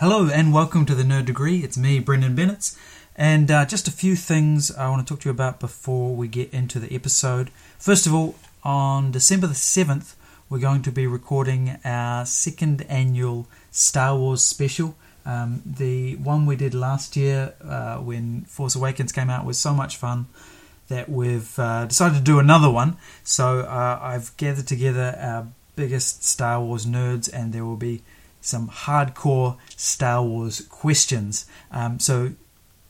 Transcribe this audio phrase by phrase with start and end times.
[0.00, 1.64] Hello and welcome to the Nerd Degree.
[1.64, 2.70] It's me, Brendon Bennett,
[3.16, 6.28] and uh, just a few things I want to talk to you about before we
[6.28, 7.50] get into the episode.
[7.80, 10.14] First of all, on December the 7th,
[10.48, 14.94] we're going to be recording our second annual Star Wars special.
[15.26, 19.74] Um, the one we did last year uh, when Force Awakens came out was so
[19.74, 20.28] much fun
[20.86, 22.98] that we've uh, decided to do another one.
[23.24, 28.04] So uh, I've gathered together our biggest Star Wars nerds, and there will be
[28.40, 31.46] some hardcore Star Wars questions.
[31.70, 32.32] Um, so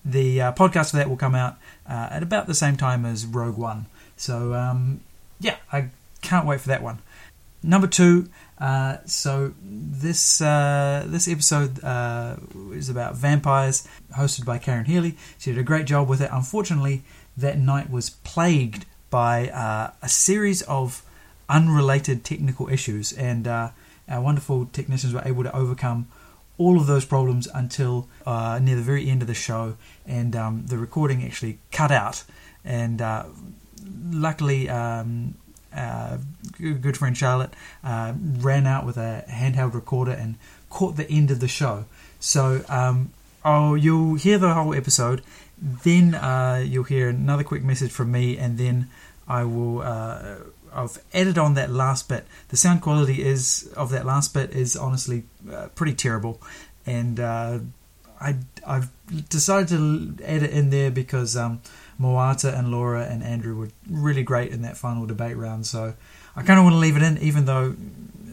[0.05, 1.57] the uh, podcast for that will come out
[1.89, 3.87] uh, at about the same time as Rogue One.
[4.17, 5.01] So um,
[5.41, 5.91] yeah, I
[6.23, 6.99] can't wait for that one.
[7.63, 8.29] Number two.
[8.59, 12.37] Uh, so this uh, this episode uh,
[12.73, 15.17] is about vampires, hosted by Karen Healey.
[15.39, 16.29] She did a great job with it.
[16.33, 17.05] Unfortunately,
[17.37, 21.03] that night was plagued by uh, a series of
[21.49, 23.47] unrelated technical issues, and
[24.09, 26.09] our wonderful technicians were able to overcome
[26.59, 29.77] all of those problems until uh, near the very end of the show,
[30.07, 32.25] and um, the recording actually cut out.
[32.65, 33.25] And uh,
[34.11, 35.35] luckily, um,
[35.75, 36.19] uh,
[36.59, 40.35] good friend Charlotte uh, ran out with a handheld recorder and
[40.69, 41.85] caught the end of the show.
[42.19, 43.13] So um,
[43.45, 45.23] oh, you'll hear the whole episode,
[45.61, 48.89] then uh, you'll hear another quick message from me, and then
[49.29, 49.83] I will.
[50.73, 52.27] I've added on that last bit.
[52.49, 56.41] The sound quality is of that last bit is honestly uh, pretty terrible,
[56.87, 57.59] and uh,
[58.21, 58.91] I I've
[59.29, 61.61] decided to add it in there because um,
[62.01, 65.67] Moata and Laura and Andrew were really great in that final debate round.
[65.67, 65.95] So
[66.37, 67.75] I kind of want to leave it in, even though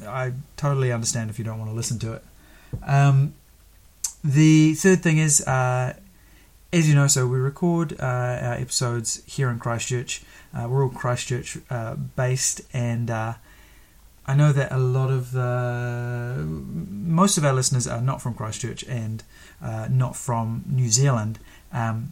[0.07, 2.23] I totally understand if you don't want to listen to it.
[2.85, 3.33] Um,
[4.23, 5.93] the third thing is, uh,
[6.75, 10.21] as you know, so we record uh, our episodes here in Christchurch.
[10.53, 13.35] Uh, we're all Christchurch uh, based, and uh,
[14.25, 18.83] I know that a lot of the most of our listeners are not from Christchurch
[18.89, 19.23] and
[19.61, 21.39] uh, not from New Zealand.
[21.71, 22.11] Um,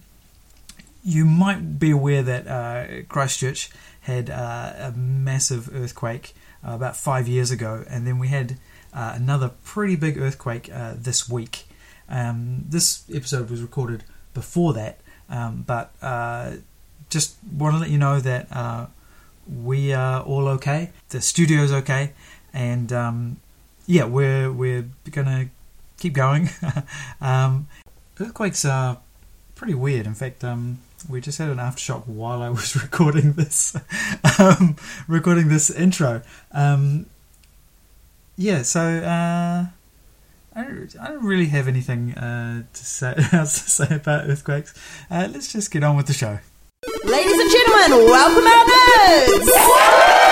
[1.04, 3.70] you might be aware that uh, Christchurch
[4.02, 8.58] had a massive earthquake about five years ago, and then we had
[8.94, 11.66] another pretty big earthquake this week.
[12.08, 15.00] Um, this episode was recorded before that,
[15.30, 16.54] um, but uh,
[17.10, 18.48] just want to let you know that
[19.48, 20.92] we are all okay.
[21.10, 22.14] The studio's okay,
[22.54, 23.38] and um,
[23.86, 25.50] yeah, we're we're gonna
[25.98, 26.50] keep going.
[27.22, 27.68] Um,
[28.20, 28.98] earthquakes are
[29.56, 30.06] pretty weird.
[30.06, 30.80] In fact, um,
[31.10, 33.76] we just had an aftershock while I was recording this,
[34.40, 34.76] um,
[35.08, 36.22] recording this intro.
[36.52, 37.06] Um,
[38.36, 39.68] yeah, so uh,
[40.56, 44.74] I, don't, I don't really have anything uh, to say else to say about earthquakes.
[45.10, 46.40] Uh, let's just get on with the show.
[47.06, 50.23] Ladies and gentlemen, welcome our nerds!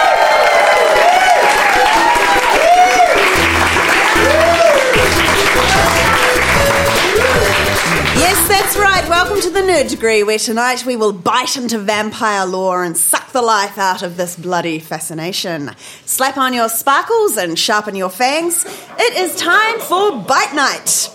[8.71, 9.09] That's right.
[9.09, 13.33] Welcome to the Nerd Degree, where tonight we will bite into vampire lore and suck
[13.33, 15.71] the life out of this bloody fascination.
[16.05, 18.63] Slap on your sparkles and sharpen your fangs.
[18.97, 21.09] It is time for Bite Night.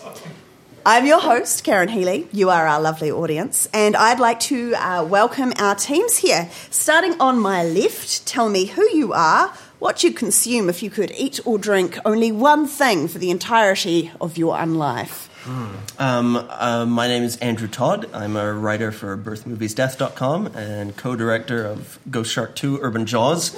[0.84, 2.28] I'm your host, Karen Healey.
[2.30, 6.50] You are our lovely audience, and I'd like to uh, welcome our teams here.
[6.68, 11.10] Starting on my left, tell me who you are, what you'd consume if you could
[11.12, 15.30] eat or drink only one thing for the entirety of your unlife.
[15.46, 18.10] Um, uh, my name is Andrew Todd.
[18.12, 23.54] I'm a writer for birthmoviesdeath.com and co-director of Ghost Shark 2 Urban Jaws,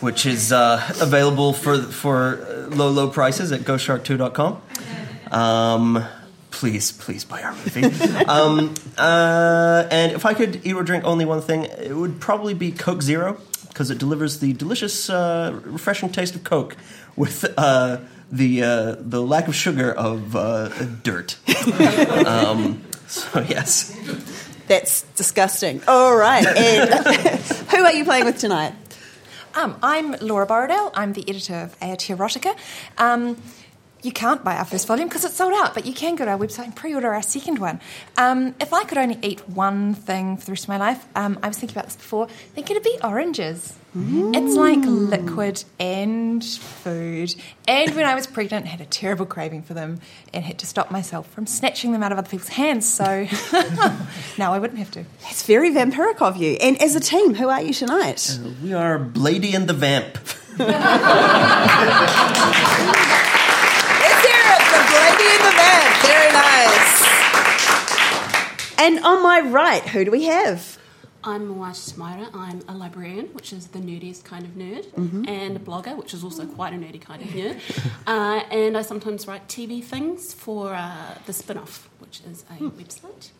[0.00, 4.62] which is uh, available for for low, low prices at ghostshark2.com.
[5.32, 6.04] Um,
[6.52, 7.84] please, please buy our movie.
[8.26, 12.54] um, uh, and if I could eat or drink only one thing, it would probably
[12.54, 16.76] be Coke Zero because it delivers the delicious, uh, refreshing taste of Coke
[17.16, 17.98] with uh,
[18.30, 20.68] the uh, the lack of sugar of uh,
[21.02, 21.36] dirt.
[22.26, 23.96] um, so yes,
[24.66, 25.82] That's disgusting.
[25.88, 26.46] All right.
[26.46, 26.90] And
[27.70, 28.74] who are you playing with tonight?
[29.54, 30.90] Um, I'm Laura Borrowdale.
[30.94, 32.56] I'm the editor of Aotearotica.
[32.98, 33.40] Um,
[34.02, 36.30] you can't buy our first volume because it's sold out, but you can go to
[36.30, 37.80] our website and pre-order our second one.
[38.16, 41.38] Um, if I could only eat one thing for the rest of my life, um,
[41.42, 42.26] I was thinking about this before.
[42.26, 43.74] I think it'd be oranges.
[44.00, 47.34] It's like liquid and food.
[47.66, 49.98] And when I was pregnant, I had a terrible craving for them
[50.32, 52.86] and had to stop myself from snatching them out of other people's hands.
[52.86, 53.04] So
[54.38, 55.04] now I wouldn't have to.
[55.30, 56.52] It's very vampiric of you.
[56.60, 58.38] And as a team, who are you tonight?
[58.62, 60.16] we are Blady and the Vamp.
[60.58, 60.70] Let's
[64.26, 64.62] hear it.
[64.68, 65.94] The Brady and the Vamp.
[66.06, 67.02] Very nice.
[68.88, 70.78] And on my right, who do we have?
[71.22, 72.30] I'm Moata Tamaira.
[72.32, 74.86] I'm a librarian, which is the nerdiest kind of nerd,
[75.28, 77.60] and a blogger, which is also quite a nerdy kind of nerd.
[78.06, 83.32] uh, and I sometimes write TV things for uh, the Spinoff, which is a website.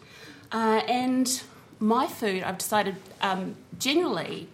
[0.53, 1.43] Uh, and
[1.81, 4.49] my food, I've decided um, generally,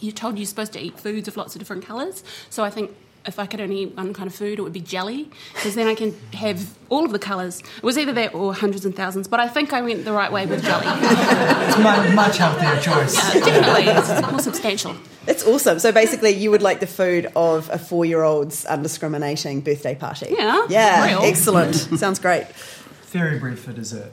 [0.00, 2.24] you're told you're supposed to eat foods of lots of different colours.
[2.48, 4.80] So I think if I could only eat one kind of food, it would be
[4.80, 7.60] jelly, because then I can have all of the colours.
[7.60, 10.30] It was either that or hundreds and thousands, but I think I went the right
[10.30, 10.84] way with jelly.
[10.86, 13.14] It's a much healthier choice.
[13.32, 14.94] Definitely, it's more substantial.
[15.26, 15.78] That's awesome.
[15.78, 20.34] So basically, you would like the food of a four-year-old's undiscriminating birthday party.
[20.38, 21.06] Yeah, Yeah.
[21.06, 21.20] real.
[21.22, 21.74] Excellent.
[21.98, 22.46] Sounds great.
[23.06, 24.10] Very brief for dessert.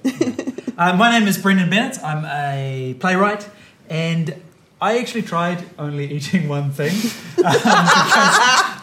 [0.78, 2.02] uh, my name is Brendon Bennett.
[2.04, 3.50] I'm a playwright,
[3.90, 4.34] and
[4.82, 6.92] I actually tried only eating one thing
[7.46, 7.54] um,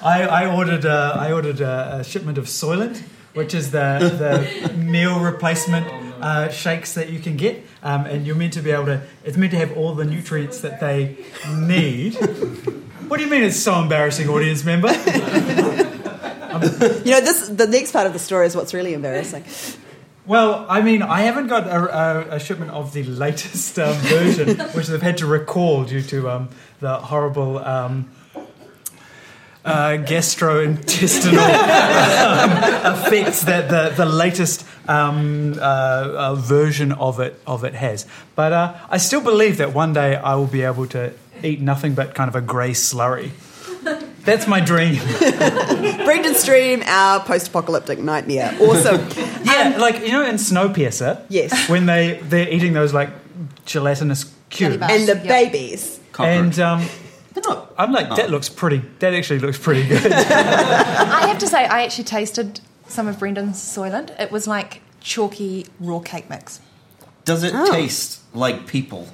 [0.00, 3.02] I, I ordered a, I ordered a, a shipment of Soylent,
[3.34, 3.98] which is the
[4.62, 5.88] the meal replacement
[6.22, 9.02] uh, shakes that you can get, um, and you're meant to be able to.
[9.24, 11.16] It's meant to have all the nutrients that they
[11.56, 12.14] need.
[13.08, 13.42] What do you mean?
[13.42, 14.88] It's so embarrassing, audience member.
[16.58, 19.44] You know, this the next part of the story is what's really embarrassing.
[20.28, 24.58] Well, I mean, I haven't got a, a, a shipment of the latest um, version,
[24.74, 28.10] which they've had to recall due to um, the horrible um,
[29.64, 32.50] uh, gastrointestinal um,
[32.92, 38.04] effects that the, the latest um, uh, uh, version of it of it has.
[38.34, 41.94] But uh, I still believe that one day I will be able to eat nothing
[41.94, 43.30] but kind of a grey slurry.
[44.24, 44.96] That's my dream.
[46.04, 48.54] Brendon's dream, our post-apocalyptic nightmare.
[48.60, 49.06] Awesome.
[49.44, 51.68] Yeah, like you know in Snowpiercer, Yes.
[51.70, 53.08] when they they're eating those like
[53.64, 55.22] gelatinous cubes, and the Yep.
[55.28, 56.00] babies.
[56.18, 56.86] and um,
[57.32, 58.82] They're not- I'm like that looks pretty.
[58.98, 60.12] That actually looks pretty good.
[60.12, 64.10] I have to say, I actually tasted some of Brendon's Soylent.
[64.20, 66.60] It was like chalky raw cake mix.
[67.24, 67.70] Does it Oh.
[67.72, 69.08] taste like people?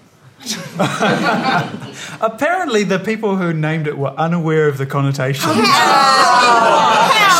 [2.21, 5.51] Apparently, the people who named it were unaware of the connotation.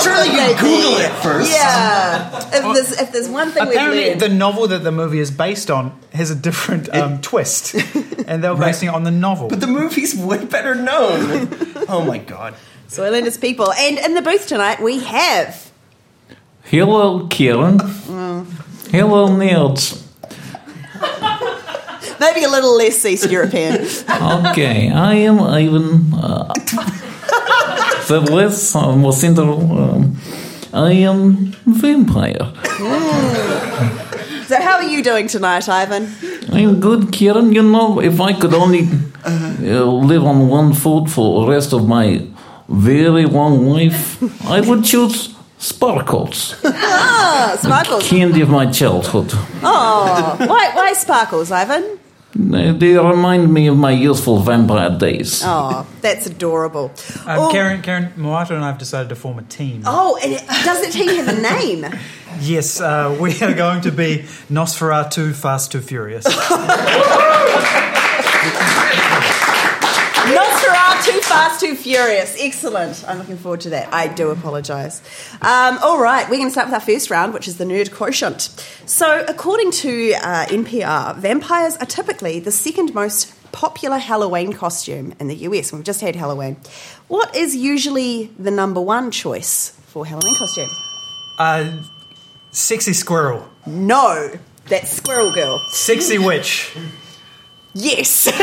[0.03, 0.61] Surely you Maybe.
[0.61, 1.51] Google it first.
[1.53, 2.37] Yeah.
[2.53, 5.31] If there's if there's one thing we've Apparently, learned, the novel that the movie is
[5.31, 7.75] based on has a different um, twist,
[8.27, 9.49] and they were basing it on the novel.
[9.49, 11.49] But the movie's way better known.
[11.89, 12.55] oh my god.
[12.89, 13.73] Soylent is people.
[13.73, 15.73] And in the booth tonight we have
[16.65, 17.79] Hello, Kieran.
[18.91, 20.04] Hello, nerds.
[22.21, 23.87] Maybe a little less East European.
[24.51, 26.13] Okay, I am Ivan.
[26.15, 26.53] Uh,
[28.09, 29.59] the less uh, more central.
[29.79, 30.17] Um,
[30.73, 32.53] I am vampire.
[34.47, 36.09] So how are you doing tonight, Ivan?
[36.53, 37.53] I'm good, Kieran.
[37.53, 38.89] You know, if I could only
[39.25, 42.27] uh, live on one food for the rest of my
[42.69, 48.07] very long life, I would choose sparkles, Ah, sparkles.
[48.09, 49.31] candy of my childhood.
[49.63, 51.85] Oh, why why sparkles, Ivan?
[52.37, 55.43] They they remind me of my youthful vampire days.
[55.45, 56.91] Oh, that's adorable.
[57.27, 59.83] um, oh, Karen, Karen, Moata, and I have decided to form a team.
[59.87, 61.87] oh, and it, does it team have a name?
[62.41, 66.25] Yes, uh, we are going to be Nosferatu Fast Too Furious.
[70.95, 72.37] Nosferatu, too fast, too furious.
[72.39, 73.05] Excellent.
[73.09, 73.93] I'm looking forward to that.
[73.93, 75.01] I do apologise.
[75.43, 77.93] Um, all right, we're going to start with our first round, which is the nerd
[77.93, 78.43] quotient.
[78.87, 85.29] So, according to uh, NPR, vampires are typically the second most popular Halloween costume in
[85.29, 85.73] the US.
[85.73, 86.57] We've just had Halloween.
[87.09, 90.71] What is usually the number one choice for Halloween costume?
[91.39, 91.83] Uh,
[92.51, 93.49] sexy squirrel.
[93.67, 94.31] No,
[94.67, 95.59] that's Squirrel Girl.
[95.69, 96.77] Sexy witch.
[97.75, 98.27] Yes.
[98.29, 98.35] in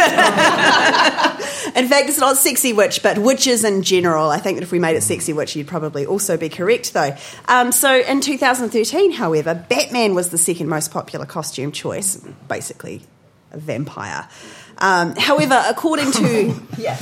[1.87, 4.29] fact, it's not sexy witch, but witches in general.
[4.29, 7.15] I think that if we made it sexy witch, you'd probably also be correct, though.
[7.47, 12.17] Um, so in 2013, however, Batman was the second most popular costume choice,
[12.49, 13.03] basically
[13.51, 14.27] a vampire.
[14.79, 16.99] Um, however, according to yeah,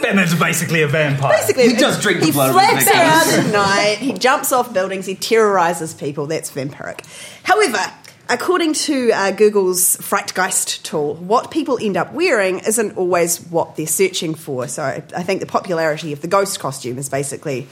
[0.00, 1.32] Batman's basically a vampire.
[1.32, 3.98] basically He does drink the he blood of his flaps around at night.
[3.98, 5.06] He jumps off buildings.
[5.06, 6.26] He terrorizes people.
[6.26, 7.04] That's vampiric.
[7.42, 7.80] However,
[8.28, 13.86] according to uh, Google's Frightgeist tool, what people end up wearing isn't always what they're
[13.86, 14.68] searching for.
[14.68, 17.66] So I think the popularity of the ghost costume is basically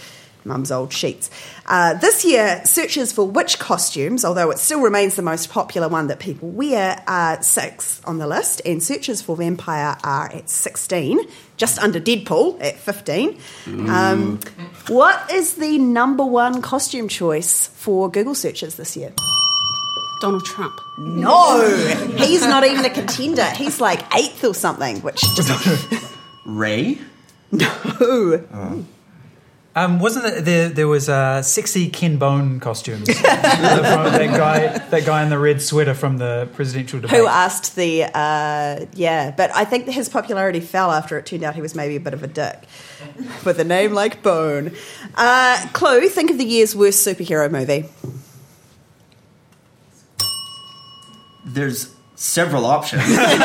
[0.44, 1.30] mum's old sheets.
[1.66, 6.08] Uh, this year, searches for witch costumes, although it still remains the most popular one
[6.08, 11.20] that people wear, are six on the list, and searches for vampire are at 16,
[11.56, 13.38] just under Deadpool at 15.
[13.88, 14.40] Um,
[14.88, 19.12] what is the number one costume choice for Google searches this year?
[20.24, 20.80] Donald Trump.
[20.96, 21.60] No,
[22.16, 23.44] he's not even a contender.
[23.44, 25.86] He's like eighth or something, which just
[26.46, 26.98] Ray?
[27.52, 28.86] no.
[29.76, 30.70] Um, wasn't it there?
[30.70, 33.06] There was uh, sexy Ken Bone costumes.
[33.22, 37.18] that guy, that guy in the red sweater from the presidential debate.
[37.18, 41.54] Who asked the, uh, yeah, but I think his popularity fell after it turned out
[41.54, 42.62] he was maybe a bit of a dick.
[43.44, 44.74] With a name like Bone.
[45.16, 47.90] Uh, clue, think of the year's worst superhero movie.
[51.44, 53.02] There's several options.
[53.16, 53.40] That's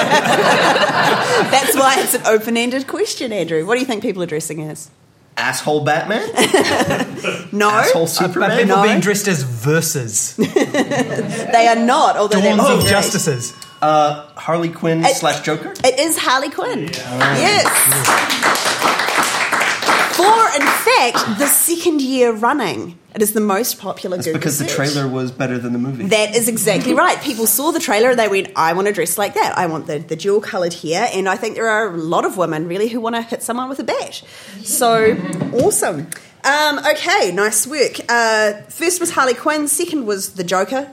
[1.75, 3.65] why it's an open ended question, Andrew.
[3.65, 4.89] What do you think people are dressing as?
[5.37, 6.27] Asshole Batman?
[7.51, 8.57] No, Asshole Superman?
[8.61, 8.83] people No.
[8.83, 12.89] being dressed as verses, they are not, although dawns that would of great.
[12.89, 13.53] justices.
[13.81, 15.73] Uh, Harley Quinn It- slash Joker?
[15.83, 16.87] It is Harley Quinn.
[16.93, 17.65] Yes.
[20.29, 24.59] For, in fact, the second year running, it is the most popular It's Google because
[24.59, 26.05] the trailer was better than the movie.
[26.07, 27.19] That is exactly right.
[27.21, 29.57] People saw the trailer and they went, I want to dress like that.
[29.57, 31.09] I want the, the dual coloured hair.
[31.11, 33.69] And I think there are a lot of women really who want to hit someone
[33.69, 34.21] with a bat.
[34.63, 35.17] So
[35.53, 36.07] awesome.
[36.43, 37.99] Um, okay, nice work.
[38.07, 40.91] Uh, first was Harley Quinn, second was the Joker.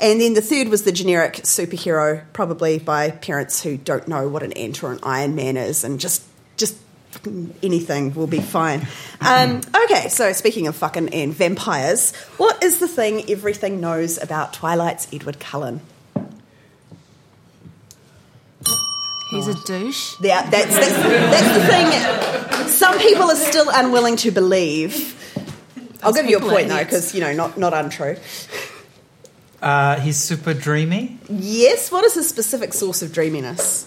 [0.00, 4.42] And then the third was the generic superhero, probably by parents who don't know what
[4.42, 6.22] an ant or an Iron Man is and just
[7.62, 8.86] anything will be fine.
[9.20, 14.52] Um, okay, so speaking of fucking and vampires, what is the thing everything knows about
[14.52, 15.80] Twilight's Edward Cullen?
[19.30, 20.14] He's a douche.
[20.20, 22.68] Yeah, that's, that's, that's the thing.
[22.68, 25.18] Some people are still unwilling to believe.
[26.02, 28.16] I'll Those give you a point though, because you know, not not untrue.
[29.62, 31.18] Uh, he's super dreamy.
[31.30, 33.86] Yes, what is his specific source of dreaminess?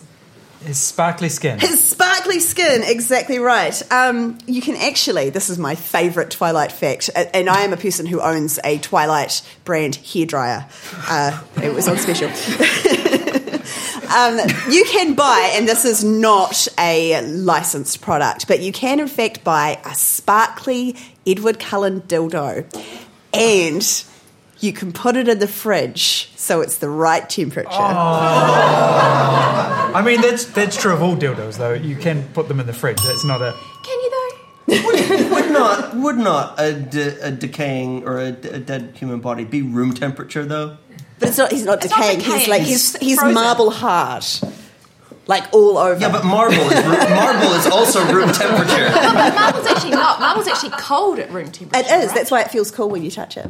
[0.66, 1.60] His sparkly skin.
[1.60, 3.80] His sparkly skin, exactly right.
[3.92, 8.08] Um, you can actually, this is my favourite Twilight fact, and I am a person
[8.08, 10.66] who owns a Twilight brand hairdryer.
[11.08, 12.30] Uh, it was on special.
[14.10, 14.40] um,
[14.72, 19.44] you can buy, and this is not a licensed product, but you can in fact
[19.44, 20.96] buy a sparkly
[21.28, 22.66] Edward Cullen dildo,
[23.34, 24.06] and
[24.66, 27.70] you can put it in the fridge so it's the right temperature.
[27.72, 29.92] Oh.
[29.96, 31.74] I mean, that's that's true of all dildos, though.
[31.74, 32.98] You can put them in the fridge.
[33.02, 33.54] That's not a.
[33.84, 35.36] Can you though?
[35.36, 39.94] would not would not a, de- a decaying or a dead human body be room
[39.94, 40.78] temperature though?
[41.20, 41.52] But it's not.
[41.52, 42.20] He's not It's not decaying.
[42.20, 43.36] He's like he's he's he's frozen.
[43.36, 44.26] marble hard,
[45.28, 46.00] like all over.
[46.02, 48.90] Yeah, but marble is ru- marble is also room temperature.
[48.92, 50.20] But marble's actually not.
[50.20, 51.80] Marble's actually cold at room temperature.
[51.80, 52.08] it is.
[52.08, 52.16] right?
[52.16, 53.48] That's why it feels cool when you touch it.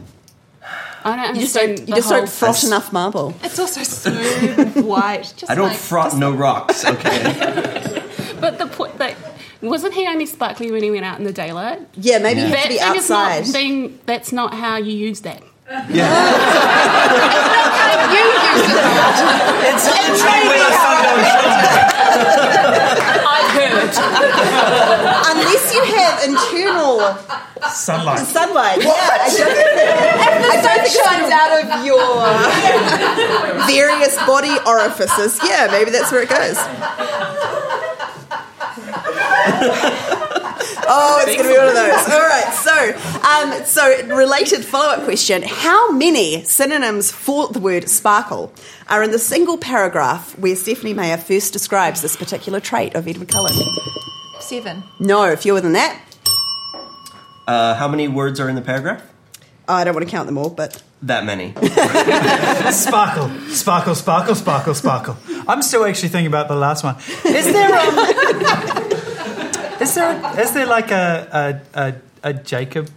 [1.05, 1.79] I don't You just don't.
[1.87, 3.33] You just don't whole- froth enough marble.
[3.43, 5.31] It's also smooth, white.
[5.37, 6.83] Just I don't like, froth no rocks.
[6.93, 7.21] Okay,
[8.41, 9.15] But the point that
[9.61, 11.79] wasn't he only sparkly when he went out in the daylight?
[11.95, 13.99] Yeah, maybe you have That to be thing not being.
[14.07, 15.41] That's not how you use that.
[15.89, 17.41] yeah.
[18.05, 18.75] You use it.
[19.67, 20.63] It's literally when I
[23.15, 23.24] I've
[23.55, 23.89] heard.
[25.31, 26.99] Unless you have internal
[27.71, 28.19] Sunlight.
[28.27, 28.83] sunlight.
[28.83, 29.89] Yeah, I don't think that,
[30.51, 35.39] I don't think shines out of your various body orifices.
[35.43, 36.57] Yeah, maybe that's where it goes.
[40.87, 42.09] Oh, it's going to be one of those.
[42.09, 42.53] All right.
[42.53, 42.95] So,
[43.27, 48.53] um, so related follow-up question: How many synonyms for the word sparkle
[48.89, 53.29] are in the single paragraph where Stephenie Meyer first describes this particular trait of Edward
[53.29, 53.53] Cullen?
[54.39, 54.83] Seven.
[54.99, 55.99] No, fewer than that.
[57.47, 59.01] Uh, how many words are in the paragraph?
[59.67, 61.53] I don't want to count them all, but That many.
[62.71, 65.17] Sparkle, sparkle, sparkle, sparkle, sparkle.
[65.47, 66.95] I'm still actually thinking about the last one.
[67.25, 68.84] Is there um,
[69.85, 71.93] is there is there like a a, a,
[72.29, 72.89] a Jacob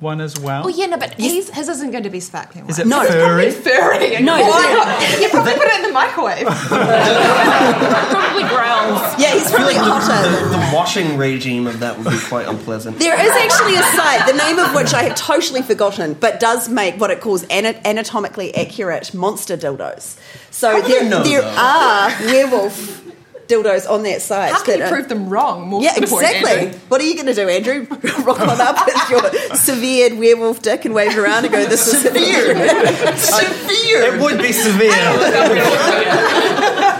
[0.00, 0.62] one as well?
[0.64, 2.66] Oh yeah, no, but his, his isn't going to be sparkling.
[2.70, 3.50] Is it No, it's furry?
[3.50, 4.22] furry?
[4.22, 5.20] No, Why not?
[5.20, 6.46] You probably put it in the microwave.
[8.10, 9.00] Probably growls.
[9.20, 10.30] yeah, he's probably the, hotter.
[10.30, 12.98] the, the washing regime of that would be quite unpleasant.
[12.98, 16.68] There is actually a site, the name of which I have totally forgotten, but does
[16.68, 20.16] make what it calls ana- anatomically accurate monster dildos.
[20.50, 23.04] So How do there, you know, there are werewolf
[23.50, 24.52] dildos on that site.
[24.52, 25.68] How can that you are- prove them wrong?
[25.68, 26.50] More Yeah, to the point, exactly.
[26.66, 26.78] Andrew.
[26.88, 27.86] What are you going to do, Andrew?
[28.24, 29.22] Rock on up with your
[29.56, 32.54] severed werewolf dick and wave it around and go, "This is severe."
[33.16, 34.14] Severe.
[34.14, 34.92] It would be severe.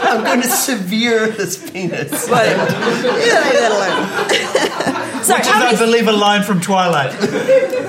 [0.03, 2.27] I'm going to severe this penis.
[2.27, 5.23] But, yeah, leave that alone.
[5.23, 7.13] so, Which is, how I believe, a line from Twilight.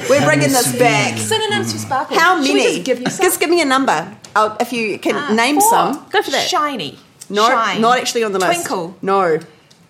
[0.08, 0.80] we're bringing this severe.
[0.80, 1.18] back.
[1.18, 2.18] Synonyms for sparkle.
[2.18, 2.74] How Should we many?
[2.76, 3.24] just give you some?
[3.24, 4.16] Just give me a number.
[4.36, 5.70] I'll, if you can Ah, name four.
[5.70, 6.48] some, go for that.
[6.48, 6.98] Shiny.
[7.32, 7.80] No, Shine.
[7.80, 8.66] not actually on the list.
[8.66, 8.96] Twinkle.
[9.02, 9.40] No,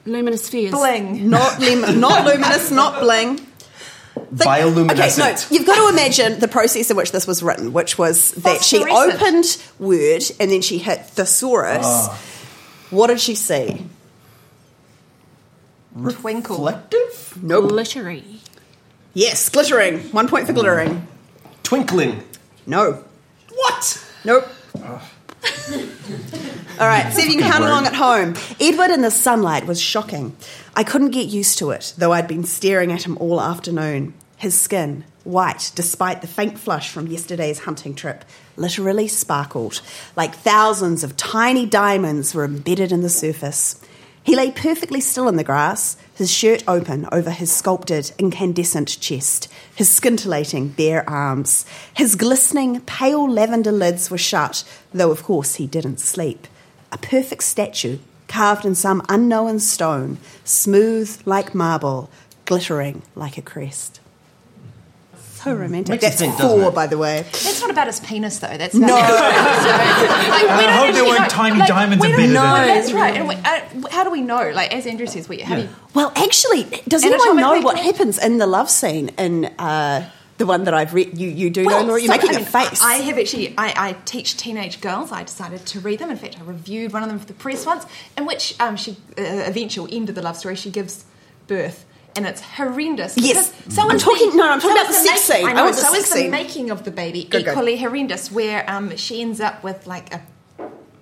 [0.05, 0.71] Luminous spheres.
[0.73, 1.29] Bling.
[1.31, 3.37] not lim- not luminous, not bling.
[3.37, 4.91] Think- Bioluminescent.
[4.91, 8.33] Okay, no, you've got to imagine the process in which this was written, which was
[8.33, 11.85] that she opened Word and then she hit thesaurus.
[11.85, 12.19] Ah.
[12.91, 13.87] What did she see?
[15.95, 16.57] Twinkle.
[16.57, 17.39] Reflective?
[17.43, 17.69] Nope.
[17.69, 18.25] Glittery.
[19.15, 20.01] Yes, glittering.
[20.13, 21.07] One point for glittering.
[21.63, 22.23] Twinkling.
[22.67, 23.05] No.
[23.55, 24.07] What?
[24.25, 24.49] Nope.
[26.81, 28.35] All right, see if you can count along at home.
[28.61, 30.37] Edward in the sunlight was shocking.
[30.75, 34.15] I couldn't get used to it, though I'd been staring at him all afternoon.
[34.37, 38.25] His skin, white despite the faint flush from yesterday's hunting trip,
[38.57, 39.81] literally sparkled,
[40.17, 43.81] like thousands of tiny diamonds were embedded in the surface.
[44.25, 49.49] He lay perfectly still in the grass, his shirt open over his sculpted, incandescent chest,
[49.75, 51.67] his scintillating bare arms.
[51.95, 54.63] His glistening, pale lavender lids were shut,
[54.95, 56.47] though of course he didn't sleep.
[56.93, 57.99] A perfect statue,
[58.29, 62.09] carved in some unknown stone, smooth like marble,
[62.45, 63.99] glittering like a crest.
[65.43, 65.91] So romantic.
[65.91, 67.23] Makes That's think, four, by the way.
[67.23, 68.57] That's not about his penis, though.
[68.57, 68.87] That's No.
[68.87, 72.21] about like, we I don't hope there actually weren't know- tiny like, diamonds we don't
[72.21, 72.63] embedded in know.
[72.63, 72.67] it.
[72.67, 73.17] That's right.
[73.17, 74.51] And we, uh, how do we know?
[74.55, 77.87] Like, as Andrew says, we, have you Well, actually, does anyone know what correct.
[77.87, 81.19] happens in the love scene in uh, the one that I've read?
[81.19, 82.01] You, you do know, Laura?
[82.01, 82.81] You're so, making I a mean, face.
[82.81, 85.11] I have actually, I, I teach teenage girls.
[85.11, 86.11] I decided to read them.
[86.11, 87.85] In fact, I reviewed one of them for the press once,
[88.17, 91.05] in which um, she, uh, eventual end of the love story, she gives
[91.49, 91.85] birth.
[92.15, 93.17] And it's horrendous.
[93.17, 93.51] Yes.
[93.53, 95.47] because So I'm talking- the- no, I'm talking about is the sex making- scene.
[95.47, 95.65] I I know.
[95.65, 97.43] want the so sex is the making of the baby good.
[97.47, 100.21] equally horrendous, where um, she ends up with like a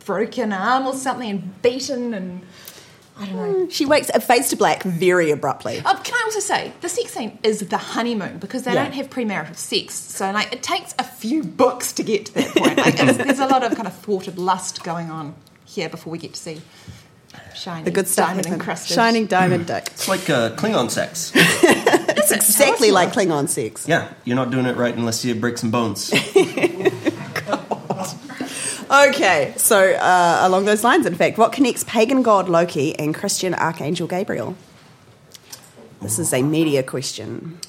[0.04, 2.42] broken arm or something and beaten and
[3.18, 3.68] I don't know.
[3.68, 5.82] she wakes it fades to black very abruptly.
[5.84, 8.84] Oh, can I also say the sex scene is the honeymoon because they Yeah.
[8.84, 12.54] don't have premarital sex, so like it takes a few books to get to that
[12.54, 12.78] point.
[12.78, 15.34] Like, there's a lot of kind of thwarted lust going on
[15.66, 16.60] here before we get to see
[17.54, 18.28] shiny, The good stuff.
[18.28, 19.88] diamond encrusted, Shining diamond dick.
[19.88, 21.32] It's like uh, Klingon sex.
[22.20, 23.88] It's exactly like Klingon sex.
[23.88, 26.12] Yeah, you're not doing it right unless you break some bones.
[28.92, 33.54] Okay, so uh, along those lines, in fact, what connects pagan god Loki and Christian
[33.54, 34.56] archangel Gabriel?
[36.02, 37.60] This is a media question.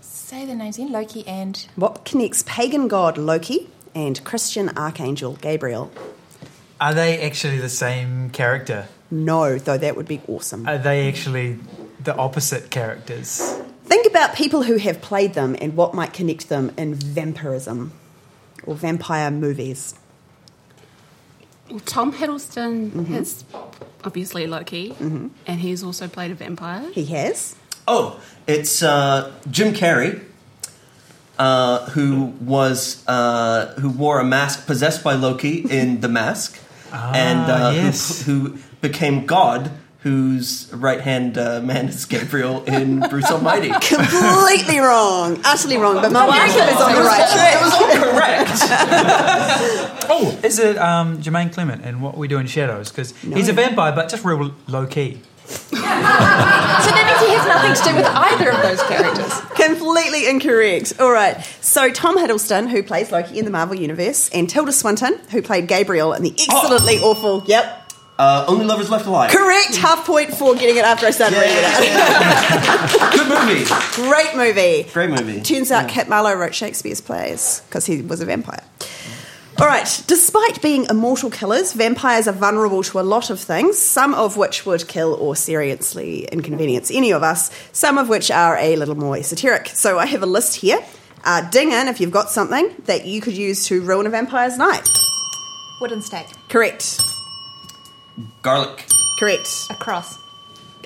[0.00, 5.90] Say the names in Loki and What connects pagan god Loki and Christian archangel Gabriel?
[6.80, 8.88] Are they actually the same character?
[9.10, 10.66] No, though that would be awesome.
[10.66, 11.58] Are they actually
[12.02, 13.38] the opposite characters?
[13.84, 17.92] Think about people who have played them and what might connect them in vampirism
[18.64, 19.94] or vampire movies.
[21.70, 23.14] Well, Tom Hiddleston Mm-hmm.
[23.14, 23.44] is
[24.04, 26.90] obviously Loki, and he's also played a vampire.
[26.92, 27.54] He has.
[27.86, 30.22] Oh, it's uh, Jim Carrey,
[31.38, 36.58] uh, who was uh, who wore a mask possessed by Loki in The Mask,
[36.92, 38.22] and uh, yes.
[38.22, 43.70] who, who became God, whose right hand uh, man is Gabriel in Bruce Almighty.
[43.70, 45.40] Completely wrong.
[45.44, 45.96] Utterly wrong.
[46.02, 47.54] But my wife is on the right track.
[47.54, 49.88] It was all correct.
[50.14, 52.90] Oh, is it um, Jemaine Clement in What We Do in Shadows?
[52.90, 55.20] Because he's a vampire, but just real low key.
[55.46, 59.40] So that means he has nothing to do with either of those characters.
[59.56, 60.94] Completely incorrect.
[61.00, 61.42] All right.
[61.60, 65.68] So Tom Hiddleston, who plays Loki in the Marvel Universe, and Tilda Swinton, who played
[65.68, 67.44] Gabriel in the excellently awful.
[67.46, 67.78] Yep.
[68.18, 69.30] Uh, Only lovers left alive.
[69.32, 69.74] Correct.
[69.76, 73.12] Half point for getting it after I started reading it.
[73.12, 73.64] Good movie.
[74.08, 74.88] Great movie.
[74.92, 75.40] Great movie.
[75.40, 78.62] Turns out Kit Marlowe wrote Shakespeare's plays because he was a vampire.
[79.62, 80.02] All right.
[80.08, 84.66] Despite being immortal killers, vampires are vulnerable to a lot of things, some of which
[84.66, 89.16] would kill or seriously inconvenience any of us, some of which are a little more
[89.16, 89.68] esoteric.
[89.68, 90.80] So I have a list here.
[91.24, 94.58] Uh, ding in if you've got something that you could use to ruin a vampire's
[94.58, 94.82] night.
[95.80, 96.98] Wooden stake, Correct.
[98.42, 98.84] Garlic.
[99.20, 99.48] Correct.
[99.70, 100.18] a cross,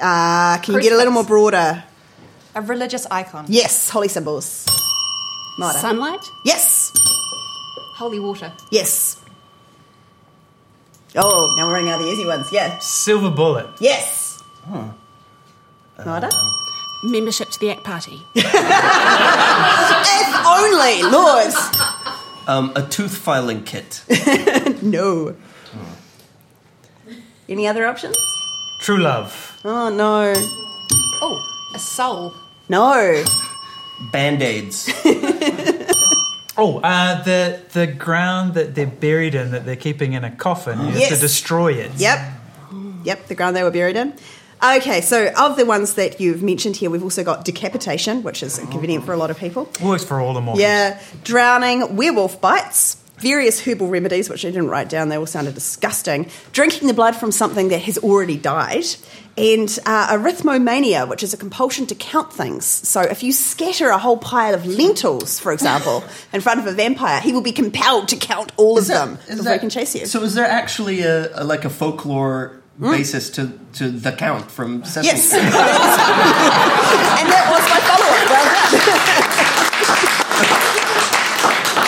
[0.02, 1.82] Uh, can you get a little more broader?
[2.54, 3.88] a religious icon, Yes.
[3.88, 4.66] Holy symbols.
[5.58, 5.80] Moata.
[5.80, 6.20] Sunlight?
[6.44, 6.92] Yes.
[7.96, 9.16] Holy water, Yes.
[11.18, 12.52] Oh, now we're running out of the easy ones.
[12.52, 12.78] Yeah.
[12.78, 13.66] Silver Bullet.
[13.80, 14.42] Yes.
[16.04, 16.28] Nada?
[17.04, 18.20] Membership to the ACT Party.
[18.34, 18.46] if
[20.46, 21.54] only, Lord.
[22.46, 24.04] Um, a tooth filing kit.
[24.82, 25.34] No.
[27.48, 28.16] Any other options?
[28.80, 29.58] True Love.
[29.64, 30.34] Oh, no.
[30.36, 32.34] oh, a soul,
[32.68, 33.24] No.
[34.12, 34.90] Band aids.
[36.58, 40.78] Oh, uh, the the ground that they're buried in, that they're keeping in a coffin,
[40.80, 41.92] you have to destroy it.
[41.96, 42.32] Yep.
[43.04, 44.14] Yep, the ground they were buried in.
[44.62, 48.58] Okay, so of the ones that you've mentioned here, we've also got decapitation, which is
[48.58, 49.70] inconvenient for a lot of people.
[49.82, 50.62] Works for all the mortals.
[50.62, 55.54] Yeah, drowning, werewolf bites, various herbal remedies, which I didn't write down, they all sounded
[55.54, 58.84] disgusting, drinking the blood from something that has already died,
[59.38, 62.64] and uh, arithmomania, which is a compulsion to count things.
[62.64, 66.72] So if you scatter a whole pile of lentils, for example, in front of a
[66.72, 70.06] vampire, he will be compelled to count all of them before he can chase you.
[70.06, 74.84] So is there actually a, a like a folklore basis to, to the Count from
[74.84, 75.32] Sesame Yes.
[75.36, 75.48] And
[77.32, 79.36] that was my follow-up.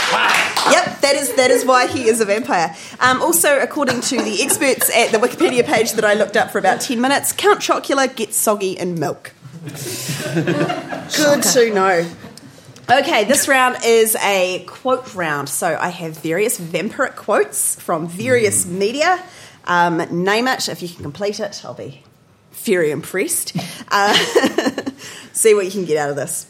[0.09, 0.73] Well done.
[0.73, 2.77] Yep, that is that is why he is a vampire.
[3.01, 6.59] Um, also, according to the experts at the Wikipedia page that I looked up for
[6.59, 9.33] about ten minutes, Count Chocula gets soggy in milk.
[9.65, 12.11] Good to know.
[12.91, 15.49] Okay, this round is a quote round.
[15.49, 19.23] So I have various vampiric quotes from various media.
[19.65, 20.69] Um, name it.
[20.69, 22.03] If you can complete it, I'll be
[22.53, 23.57] very impressed.
[23.91, 24.13] Uh,
[25.33, 26.47] see what you can get out of this.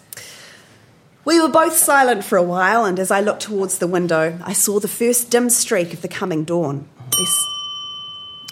[1.24, 4.52] We were both silent for a while, and as I looked towards the window, I
[4.52, 6.86] saw the first dim streak of the coming dawn.
[7.10, 7.44] This-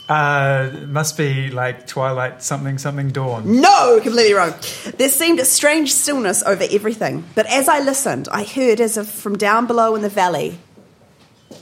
[0.08, 3.60] Uh, must be like Twilight something something dawn.
[3.60, 4.54] No, completely wrong.
[4.98, 9.08] There seemed a strange stillness over everything, but as I listened, I heard, as if
[9.10, 10.58] from down below in the valley,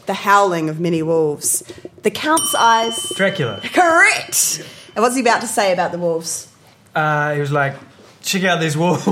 [0.05, 1.62] the howling of many wolves.
[2.03, 2.99] The Count's eyes.
[3.17, 3.61] Dracula.
[3.73, 4.62] Correct!
[4.95, 6.49] And what's he about to say about the wolves?
[6.95, 7.75] Uh, he was like,
[8.24, 9.06] check out these wolves.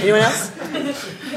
[0.00, 0.48] Anyone else?
[0.50, 1.34] They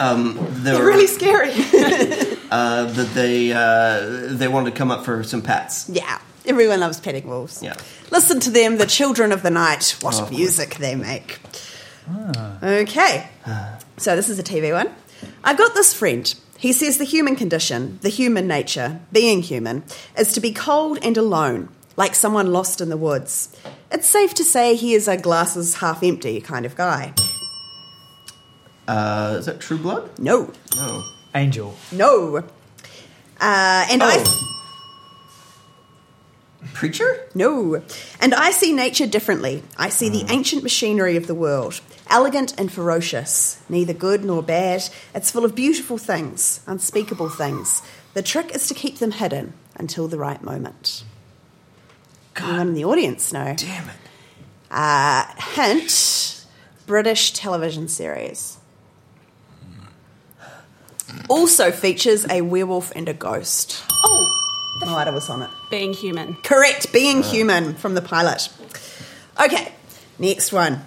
[0.63, 1.51] They're were, really scary.
[2.51, 5.89] uh, that they uh, they wanted to come up for some pats.
[5.89, 7.61] yeah, everyone loves petting wolves.
[7.61, 7.75] Yeah.
[8.11, 9.95] Listen to them, the children of the night.
[10.01, 11.39] What Oh, music they make.
[12.63, 13.27] Okay.
[13.97, 14.89] So this is a TV one.
[15.43, 16.33] I've got this friend.
[16.57, 19.83] He says the human condition, the human nature, being human,
[20.17, 23.55] is to be cold and alone, like someone lost in the woods.
[23.91, 27.13] It's safe to say he is a glasses half empty kind of guy.
[28.88, 30.17] Uh, is that True Blood?
[30.19, 31.04] No, No.
[31.36, 31.75] Angel.
[31.91, 32.38] no.
[32.38, 34.23] Uh, and I.
[36.73, 37.27] Preacher?
[37.34, 37.82] No.
[38.19, 39.63] And I see nature differently.
[39.77, 44.88] I see the ancient machinery of the world, elegant and ferocious, neither good nor bad.
[45.15, 47.82] It's full of beautiful things, unspeakable things.
[48.13, 51.04] The trick is to keep them hidden until the right moment.
[52.38, 53.54] Anyone in the audience know?
[53.58, 53.96] Damn it.
[54.70, 56.46] Uh, hint
[56.88, 58.58] British television series.
[61.30, 63.84] Also features a werewolf and a ghost.
[64.04, 64.28] Oh,
[64.86, 65.50] No idea was on it.
[65.70, 66.36] being human.
[66.44, 68.50] Correct, being human from the pilot.
[69.44, 69.74] Okay,
[70.17, 70.86] next one.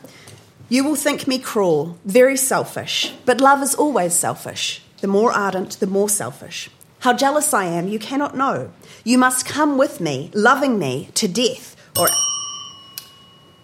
[0.71, 4.83] You will think me cruel, very selfish, but love is always selfish.
[5.03, 6.71] The more ardent, the more selfish.
[7.05, 8.71] How jealous I am, you cannot know.
[9.05, 12.09] You must come with me, loving me to death, or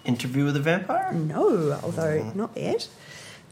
[0.04, 1.10] Interview with a Vampire?
[1.14, 2.84] no, although not bad.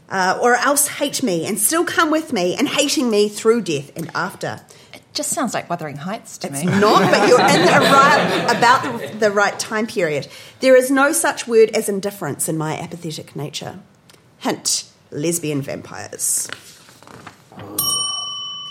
[0.07, 3.91] Uh, or else hate me and still come with me and hating me through death
[3.95, 4.61] and after.
[4.93, 6.59] It just sounds like Wuthering Heights to me.
[6.59, 6.79] It's me.
[6.79, 10.27] not, but you're in the right, about the, the right time period.
[10.59, 13.79] There is no such word as indifference in my apathetic nature.
[14.37, 16.47] Hint: lesbian vampires.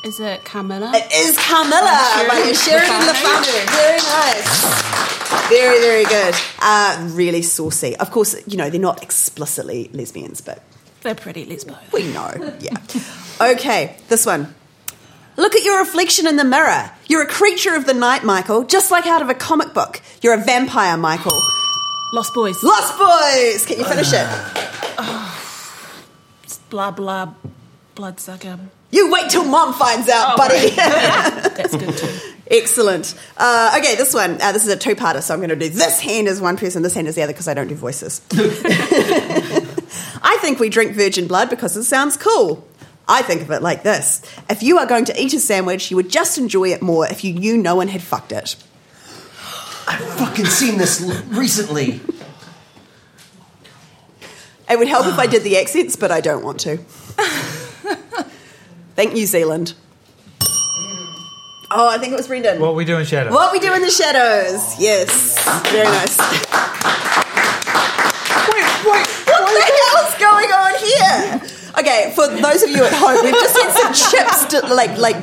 [0.04, 0.92] Is it Carmilla?
[0.94, 3.66] It is Carmilla by Sheridan Le Fanu.
[3.76, 5.48] Very nice.
[5.48, 6.34] Very, very good.
[6.60, 7.96] Uh, really saucy.
[7.96, 10.62] Of course, you know, they're not explicitly lesbians, but
[11.02, 11.76] They're pretty lesbo.
[11.92, 12.32] we know.
[12.60, 12.76] Yeah.
[13.52, 14.54] Okay, this one.
[15.36, 16.90] Look at your reflection in the mirror.
[17.08, 20.00] You're a creature of the night, Michael, just like out of a comic book.
[20.22, 21.38] You're a vampire, Michael.
[22.12, 22.62] Lost Boys.
[22.62, 23.66] Lost Boys!
[23.66, 24.26] Can you finish it?
[26.70, 27.32] blah blah
[27.98, 28.58] bloodsucker.
[28.92, 30.70] You wait till mom finds out, Oh, buddy.
[30.76, 32.08] That's good too.
[32.48, 33.14] Excellent.
[33.36, 34.40] Uh, okay, this one.
[34.40, 36.82] Uh, this is a two-parter, so I'm going to do this hand as one person,
[36.82, 38.22] this hand as the other, because I don't do voices.
[40.22, 42.64] I think we drink virgin blood because it sounds cool.
[43.08, 45.96] I think of it like this: If you are going to eat a sandwich, you
[45.96, 48.54] would just enjoy it more if you knew no one had fucked it.
[49.88, 52.00] I've fucking seen this l- recently.
[54.70, 56.78] It would help if I did the accents, but I don't want to.
[58.98, 59.74] Thank New Zealand.
[61.70, 62.60] Oh, I think it was Brendon.
[62.60, 63.32] What we do in shadows.
[63.32, 64.74] What we do in the shadows.
[64.80, 65.38] Yes.
[65.70, 66.18] Very nice.
[68.48, 69.06] wait, wait.
[69.22, 71.40] What the hell is going on here?
[71.78, 75.14] Okay, for those of you at home, we've just had some chips, de- like like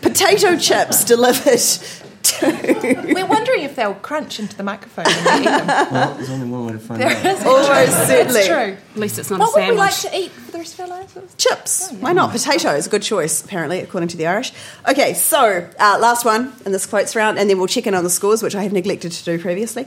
[0.00, 1.60] potato chips delivered
[2.22, 3.12] to.
[3.14, 5.66] We're wondering if they'll crunch into the microphone when we eat them.
[5.66, 7.46] Well, there's only one way to find There out.
[7.46, 8.40] Almost certainly.
[8.40, 8.76] It's true.
[8.94, 10.80] At least it's not What a would we like to eat for the rest of
[10.80, 11.18] our lives?
[11.36, 11.90] Chips.
[12.00, 12.32] Why not?
[12.32, 12.88] Potatoes.
[12.88, 14.52] Good choice, apparently, according to the Irish.
[14.88, 18.04] Okay, so uh, last one in this quotes round, and then we'll check in on
[18.04, 19.86] the scores, which I have neglected to do previously.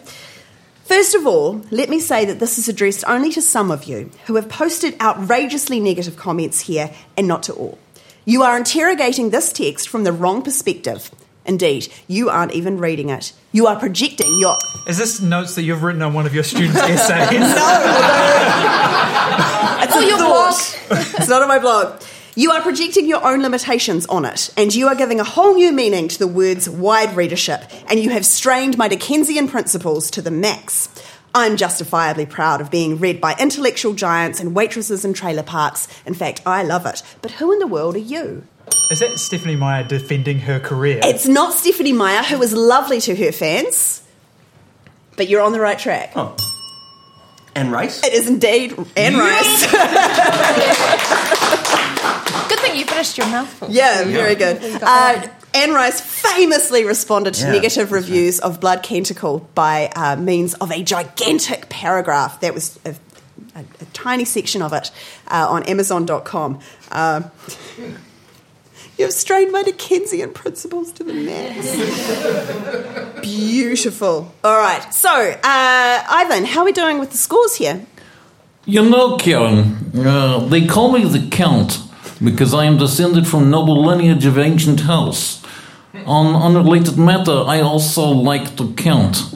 [0.85, 4.11] First of all, let me say that this is addressed only to some of you
[4.25, 7.77] who have posted outrageously negative comments here and not to all.
[8.25, 11.09] You are interrogating this text from the wrong perspective.
[11.45, 13.33] Indeed, you aren't even reading it.
[13.51, 14.57] You are projecting your.
[14.87, 17.39] Is this notes that you've written on one of your students' essays?
[17.39, 20.79] No, although- it's Oh, your thought.
[21.19, 22.01] it's not on my blog.
[22.35, 25.71] You are projecting your own limitations on it, and you are giving a whole new
[25.71, 30.31] meaning to the words wide readership, and you have strained my Dickensian principles to the
[30.31, 30.89] max.
[31.35, 35.87] I'm justifiably proud of being read by intellectual giants and waitresses in trailer parks.
[36.05, 37.01] In fact, I love it.
[37.21, 38.43] But who in the world are you?
[38.91, 40.99] Is that Stephenie Meyer defending her career?
[41.03, 44.01] It's not Stephenie Meyer, who is lovely to her fans,
[45.17, 46.11] but you're on the right track.
[46.15, 46.35] Oh.
[47.55, 48.03] Anne Rice?
[48.03, 49.71] It is indeed Anne Rice.
[52.49, 53.69] Good thing you finished your mouthful.
[53.69, 54.59] Yeah, very good.
[54.81, 60.15] Uh, Anne Rice famously responded to Yeah, negative that's reviews of Blood Canticle by uh,
[60.15, 62.41] means of a gigantic paragraph.
[62.41, 62.95] That was a,
[63.55, 64.89] a, a tiny section of it
[65.27, 66.59] uh, on Amazon.com.
[68.93, 73.21] Uh, You've strained my Dickensian principles to the max.
[73.21, 74.33] Beautiful.
[74.43, 74.93] All right.
[74.93, 77.85] So, uh, Ivan, how are we doing with the scores here?
[78.65, 81.79] You know, Karen, uh, they call me the Count
[82.23, 85.41] because I am descended from noble lineage of ancient house.
[86.05, 89.35] On unrelated matter, I also like to count.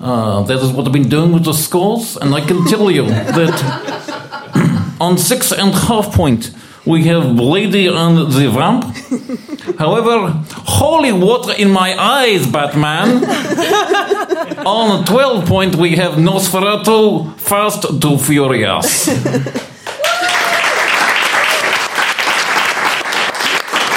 [0.00, 3.06] Uh, that is what I've been doing with the scores, and I can tell you
[3.08, 6.50] that on six and half point,
[6.88, 8.84] we have Lady and the Vamp.
[9.78, 10.32] However,
[10.64, 13.24] holy water in my eyes, Batman.
[14.66, 19.08] On 12 point, we have Nosferatu, Fast to Furious.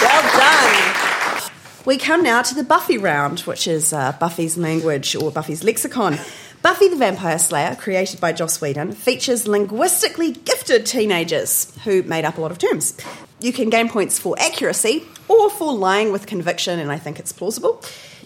[0.02, 1.52] Well done.
[1.86, 6.20] We come now to the Buffy round, which is uh, Buffy's language or Buffy's lexicon.
[6.62, 12.38] Buffy the Vampire Slayer, created by Joss Whedon, features linguistically gifted teenagers who made up
[12.38, 12.96] a lot of terms.
[13.40, 17.32] You can gain points for accuracy or for lying with conviction, and I think it's
[17.32, 17.84] plausible.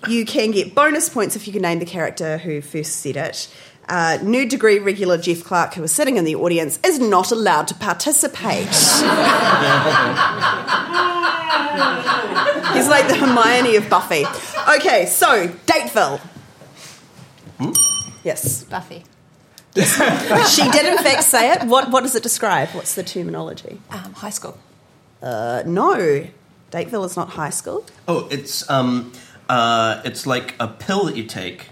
[0.10, 3.48] You can get bonus points if you can name the character who first said it.
[3.88, 7.69] Uh, new degree regular Jeff Clark, who is sitting in the audience, is not allowed
[7.69, 8.67] to participate.
[12.74, 14.26] He's like the Hermione of Buffy.
[14.76, 16.19] Okay, so Dateville.
[18.25, 19.03] Yes, Buffy.
[19.75, 21.63] she did in fact say it.
[21.63, 22.69] What what does it describe?
[22.69, 23.79] What's the terminology?
[23.91, 24.57] Um, high school.
[25.21, 26.25] Uh, no,
[26.71, 27.85] Dateville is not high school.
[28.07, 29.11] Oh, it's um,
[29.49, 31.67] uh, it's like a pill that you take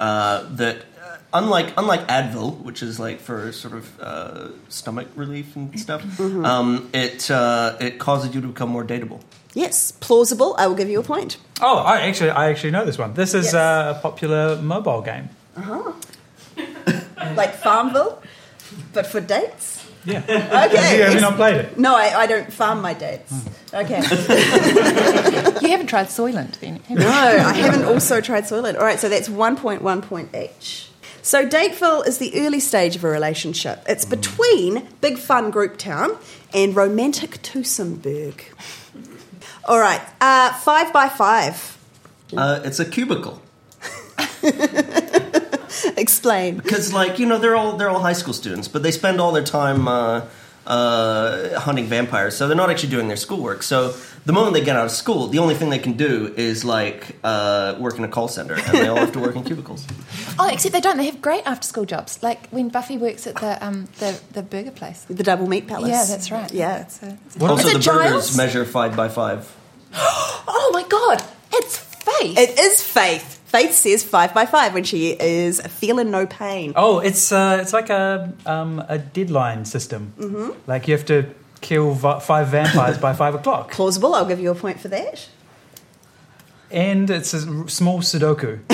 [0.00, 5.54] uh, that, uh, unlike unlike Advil, which is like for sort of uh, stomach relief
[5.56, 9.20] and stuff, um, it uh, it causes you to become more dateable.
[9.54, 10.56] Yes, plausible.
[10.58, 11.36] I will give you a point.
[11.60, 13.14] Oh, I actually, I actually know this one.
[13.14, 13.54] This is Yes.
[13.54, 15.28] uh, a popular mobile game.
[17.36, 18.22] Like Farmville,
[18.92, 19.84] but for dates.
[20.04, 20.18] Yeah.
[20.18, 20.38] Okay.
[20.38, 21.78] Have you, have you not played it?
[21.78, 23.32] No, I, I don't farm my dates.
[23.72, 24.02] Okay.
[25.64, 26.80] You haven't tried Soylent then.
[26.90, 28.76] No, I haven't also tried Soylent.
[28.76, 30.90] All right, so that's 1.1 point each.
[31.22, 33.82] So Dateville is the early stage of a relationship.
[33.88, 36.18] It's between Big Fun Group Town
[36.52, 38.42] and romantic Tusenberg.
[39.64, 41.78] All right, uh, five by five.
[42.36, 43.40] Uh, it's a cubicle
[45.96, 46.56] Explain.
[46.56, 49.32] because, like, you know, they're all they're all high school students, but they spend all
[49.32, 50.22] their time uh,
[50.66, 53.62] uh, hunting vampires, so they're not actually doing their schoolwork.
[53.62, 53.94] So
[54.24, 57.16] the moment they get out of school, the only thing they can do is like
[57.22, 59.86] uh, work in a call center, and they all have to work in cubicles.
[60.38, 60.96] Oh, except they don't.
[60.96, 62.22] They have great after-school jobs.
[62.22, 65.04] Like when Buffy works at the um, the, the burger place.
[65.04, 65.90] The Double Meat Palace.
[65.90, 66.50] Yeah, that's right.
[66.52, 66.78] Yeah.
[66.78, 69.54] That's a, that's a- What- also, Is the it burgers measure five by five.
[70.46, 72.36] Oh my god, it's Faith.
[72.38, 73.40] It is Faith.
[73.54, 76.72] Faith says five by five when she is feeling no pain.
[76.74, 80.12] Oh, it's uh, it's like a um, a deadline system.
[80.18, 80.58] Mm-hmm.
[80.66, 81.26] Like you have to
[81.60, 84.12] kill v- five vampires by five o'clock, Plausible.
[84.12, 85.28] I'll give you a point for that.
[86.74, 88.58] And it's a small Sudoku.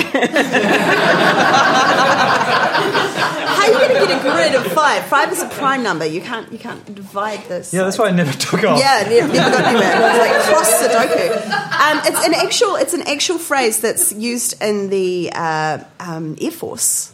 [3.55, 5.05] How are you going to get a grid of five?
[5.05, 6.05] Five is a prime number.
[6.05, 7.71] You can't you can't divide this.
[7.71, 8.79] Yeah, that's why I never took off.
[8.79, 9.93] Yeah, never, never got anywhere.
[9.93, 11.35] It's like cross Sudoku.
[11.79, 16.51] Um, it's an actual it's an actual phrase that's used in the uh, um, Air
[16.51, 17.13] Force.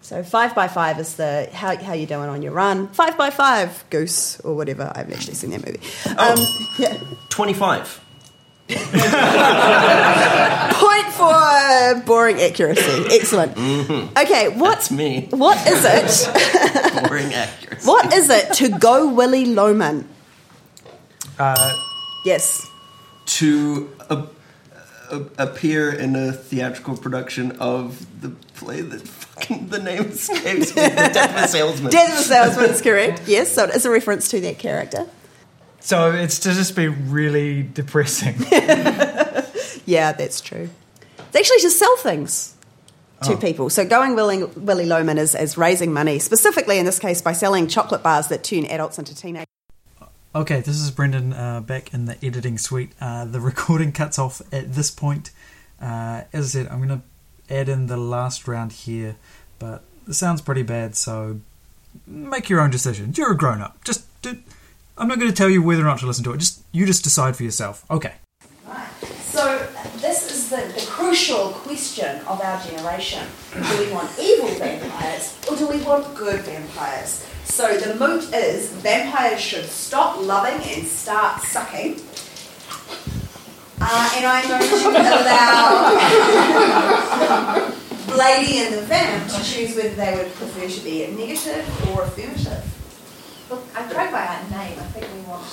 [0.00, 2.88] So five by five is the how how you doing on your run.
[2.88, 4.90] Five by five goose or whatever.
[4.94, 5.80] I haven't actually seen that movie.
[6.16, 6.38] Um,
[6.78, 6.96] yeah.
[7.28, 8.07] Twenty-five.
[10.78, 13.06] Point for boring accuracy.
[13.14, 13.52] Excellent.
[14.18, 15.28] Okay, what's me.
[15.30, 17.02] what is it?
[17.08, 17.86] Boring accuracy.
[17.86, 20.08] What is it to go Willy Loman?
[21.38, 21.74] Uh,
[22.24, 22.68] Yes.
[23.26, 24.24] to a,
[25.10, 30.82] a, appear in a theatrical production of the play that fucking the name escapes me.
[30.82, 31.90] The Death of a Salesman.
[31.92, 33.22] Death of a Salesman is correct.
[33.26, 35.06] Yes, so it is a reference to that character.
[35.80, 38.34] So it's to just be really depressing.
[39.86, 40.68] Yeah, that's true.
[41.18, 42.54] It's actually to sell things
[43.22, 43.36] to Oh.
[43.38, 43.70] people.
[43.70, 47.68] So going Willy, Willy Loman is, is raising money, specifically in this case by selling
[47.68, 49.46] chocolate bars that turn adults into teenagers.
[50.34, 52.92] Okay, this is Brendon uh, back in the editing suite.
[53.00, 55.30] Uh, the recording cuts off at this point.
[55.80, 59.16] Uh, as I said, I'm going to add in the last round here,
[59.58, 61.40] but it sounds pretty bad, so
[62.06, 63.14] make your own decision.
[63.16, 63.82] You're a grown up.
[63.84, 64.36] Just, do,
[64.98, 66.38] I'm not going to tell you whether or not to listen to it.
[66.38, 67.84] Just you just decide for yourself.
[67.90, 68.14] Okay.
[68.66, 68.88] Right.
[69.20, 69.64] So
[69.98, 73.24] this is the, the crucial question of our generation.
[73.54, 77.24] Do we want evil vampires or do we want good vampires?
[77.44, 82.00] So the moot is vampires should stop loving and start sucking.
[83.80, 85.94] Uh, and I'm going to allow
[88.18, 92.77] Lady and the Vamp to choose whether they would prefer to be negative or affirmative.
[93.50, 94.78] Look, I go by our name.
[94.78, 95.44] I think we want.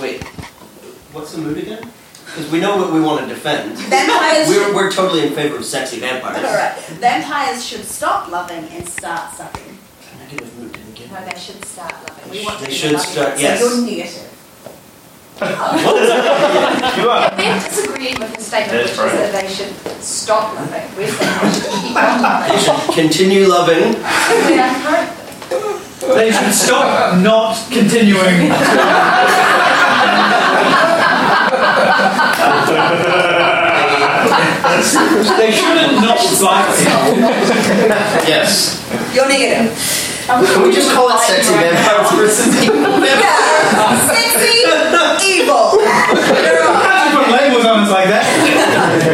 [0.00, 0.22] Wait,
[1.12, 1.90] what's the mood again?
[2.26, 3.76] Because we know what we want to defend.
[3.78, 6.44] Vampires We're, we're totally in favor of sexy vampires.
[6.44, 9.78] Alright, vampires should stop loving and start sucking.
[10.18, 12.30] Negative mood didn't get No, they should start loving.
[12.30, 13.10] They We want sh- to they be should loving.
[13.12, 13.60] start- yes.
[13.60, 14.32] So you're negative.
[16.98, 17.30] You are.
[17.36, 20.96] Ben disagreed with the statement, which is that they should stop loving.
[20.96, 22.52] We're saying they should keep on loving.
[22.56, 23.94] They should continue loving.
[26.02, 28.52] We are current- They should stop not continuing.
[35.36, 36.66] they shouldn't not like
[38.26, 38.80] Yes.
[39.14, 39.72] You're negative.
[40.26, 43.22] Can we just call it sexy vampires versus evil vampires?
[43.22, 44.10] Yeah.
[44.10, 44.66] Sexy,
[45.38, 45.78] evil.
[45.78, 46.82] You're right.
[46.82, 48.24] Can't you put labels on us like that?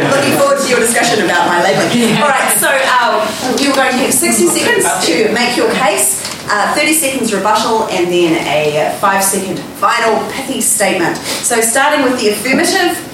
[0.09, 2.17] Looking forward to your discussion about my labeling.
[2.17, 3.21] Alright, so uh,
[3.61, 6.17] you're going to have 60 seconds to make your case,
[6.49, 11.17] uh, 30 seconds rebuttal, and then a 5 second final pithy statement.
[11.17, 13.09] So starting with the affirmative,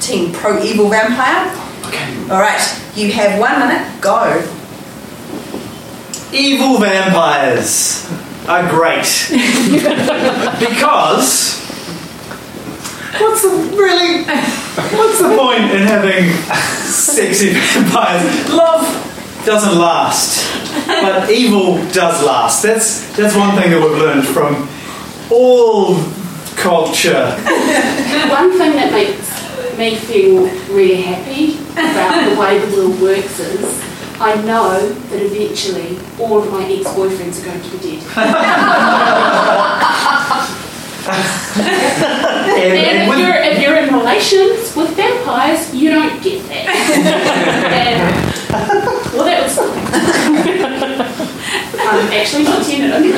[0.00, 1.50] Team Pro Evil Vampire.
[1.86, 2.32] Okay.
[2.32, 4.40] Alright, you have one minute, go.
[6.32, 8.10] Evil vampires
[8.48, 9.04] are great.
[10.58, 11.60] because
[13.20, 16.30] what's the really what's the point in having
[16.82, 18.48] sexy vampires?
[18.50, 19.11] Love
[19.44, 20.48] doesn't last.
[20.86, 22.62] But evil does last.
[22.62, 24.68] That's that's one thing that we've learned from
[25.30, 25.96] all
[26.56, 27.30] culture.
[28.30, 29.30] One thing that makes
[29.78, 33.80] me feel really happy about the way the world works is
[34.20, 38.02] I know that eventually all of my ex-boyfriends are going to be dead.
[38.16, 38.32] And,
[42.62, 46.68] And and if you're, if you're in relations with vampires, you don't get that.
[47.72, 49.58] and, well, that was
[51.84, 53.14] I'm actually not tentative.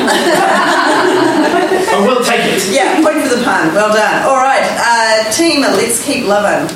[1.89, 2.73] I will take it.
[2.73, 3.75] Yeah, point for the pun.
[3.75, 4.27] Well done.
[4.27, 6.69] Alright, uh, team, let's keep loving.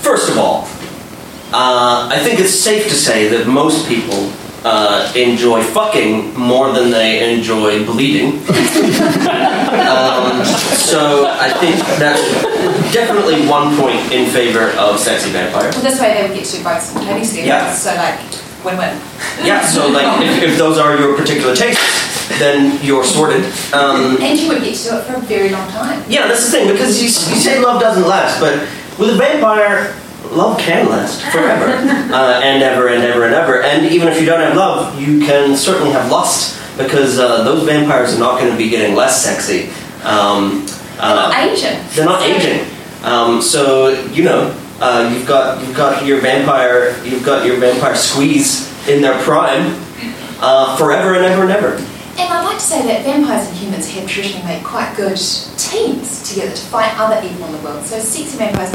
[0.00, 0.64] First of all,
[1.52, 4.30] uh, I think it's safe to say that most people
[4.64, 8.32] uh, enjoy fucking more than they enjoy bleeding.
[9.88, 10.44] um,
[10.76, 12.20] so I think that's
[12.92, 15.70] definitely one point in favor of sexy vampire.
[15.70, 17.46] Well, this way they would get to do both simultaneously.
[17.46, 17.72] Yeah.
[17.72, 18.20] So, like,
[18.64, 19.00] win-win.
[19.44, 23.44] Yeah, so like if, if those are your particular tastes, then you're sorted.
[23.72, 26.04] Um, And you would get to do it for a very long time.
[26.08, 28.58] yeah, that's the thing because you, you say love doesn't last, but
[28.98, 29.94] with a vampire,
[30.30, 31.66] love can last forever
[32.14, 33.62] uh, and ever and ever and ever.
[33.62, 37.64] And even if you don't have love, you can certainly have lust because uh, those
[37.64, 39.70] vampires are not going to be getting less sexy.
[40.04, 40.66] Um,
[40.96, 41.78] They're not uh, aging.
[41.94, 42.66] they're not aging.
[43.02, 47.94] Um, so you know, uh, you've got you've got your vampire you've got your vampire
[47.94, 49.74] squeeze in their prime
[50.40, 51.76] uh, forever and ever and ever.
[52.18, 55.16] And I'd like to say that vampires and humans have traditionally made quite good
[55.56, 57.84] teams together to fight other evil in the world.
[57.86, 58.70] So sexy vampires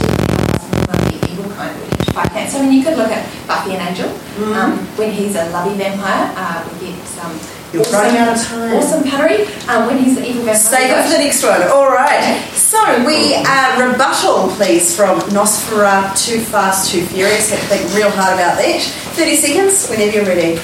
[0.85, 2.49] definitely help us in the evil kind of to fight that.
[2.51, 4.09] So I mean, you could look at Buffy and Angel.
[4.53, 7.31] Um, when he's a lovey vampire, uh, we get some
[7.73, 8.73] You're awesome, running out of time.
[8.75, 9.45] awesome punnery.
[9.67, 11.61] Um, when he's the evil vampire, Save it for the next one.
[11.69, 12.39] All right.
[12.53, 16.15] So we uh, rebuttal, please, from Nosferatu.
[16.25, 17.51] Too fast, too furious.
[17.51, 18.81] Have to think real hard about that.
[19.15, 19.87] Thirty seconds.
[19.89, 20.59] Whenever you're ready.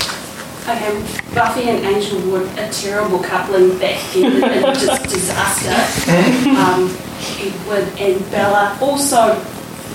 [0.62, 0.94] Okay,
[1.34, 5.74] Buffy and Angel were a terrible coupling back then and just disaster.
[6.62, 6.96] Um,
[7.40, 9.34] Edward and Bella also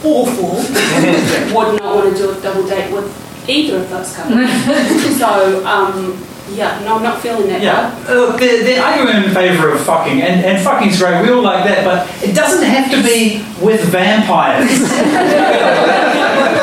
[0.06, 0.54] awful.
[1.56, 5.18] Would not want to do a double date with either of those couples.
[5.18, 7.60] so um, yeah, no, I'm not feeling that.
[7.60, 11.42] Yeah, look, the, the argument in favour of fucking, and, and fucking's great, we all
[11.42, 14.70] like that, but it doesn't have to be with vampires.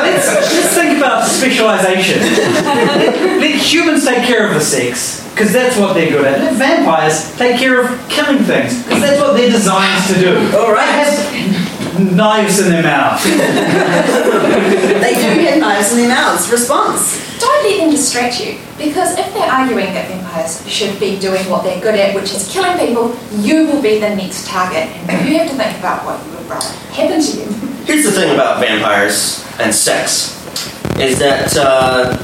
[0.00, 2.20] let's, let's think about specialisation.
[2.64, 6.40] Let, humans take care of the sex, because that's what they're good at.
[6.40, 10.56] Let vampires take care of killing things, because that's what they're designed to do.
[10.56, 10.88] All right.
[10.88, 11.53] Have,
[11.98, 13.22] knives in their mouth.
[15.04, 16.50] They do have knives in their mouths.
[16.50, 17.20] Response.
[17.38, 21.62] Don't let them distract you, because if they're arguing that vampires should be doing what
[21.64, 25.38] they're good at, which is killing people, you will be the next target, and you
[25.38, 27.46] have to think about what would rather happen to you.
[27.84, 30.40] Here's the thing about vampires and sex
[30.98, 32.16] is that, uh,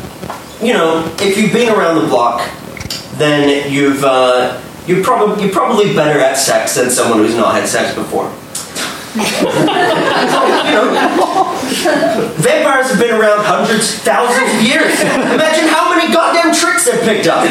[0.63, 2.49] you know, if you've been around the block,
[3.15, 7.69] then you've, uh, you're, probably, you're probably better at sex than someone who's not had
[7.69, 8.33] sex before.
[12.39, 15.01] Vampires have been around hundreds, thousands of years.
[15.01, 17.43] Imagine how many goddamn tricks they've picked up.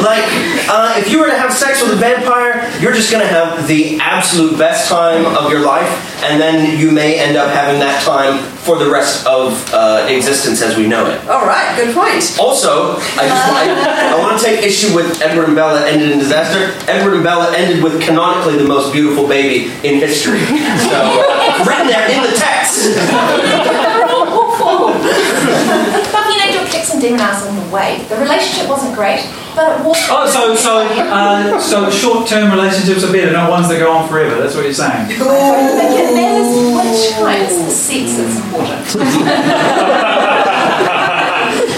[0.00, 0.24] Like,
[0.70, 4.00] uh, if you were to have sex with a vampire, you're just gonna have the
[4.00, 8.42] absolute best time of your life, and then you may end up having that time
[8.62, 11.20] for the rest of uh, existence as we know it.
[11.28, 12.38] All right, good point.
[12.38, 16.18] Also, I just I, I want to take issue with Edward and Bella ended in
[16.18, 16.74] disaster.
[16.90, 20.40] Edward and Bella ended with canonically the most beautiful baby in history.
[20.40, 20.98] So,
[21.66, 22.96] written there in the text.
[26.12, 28.04] But you know, your demon eyes along the way.
[28.08, 29.96] The relationship wasn't great, but it was.
[30.10, 34.40] Oh, so so uh, so short-term relationships are better, not ones that go on forever.
[34.40, 35.10] That's what you're saying.
[35.10, 38.86] I don't think it matters which kind, it's the sex that's important.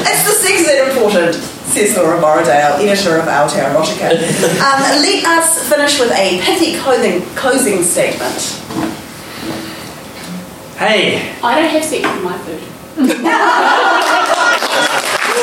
[0.07, 4.11] It's the sex that important, says Laura Borrowdale, editor of Aotearotica.
[4.61, 8.61] Um, let us finish with a pithy clothing, closing statement.
[10.77, 12.61] Hey, I don't have sex with my food.
[15.35, 15.41] To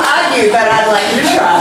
[0.00, 1.60] argue, but I'd like to try.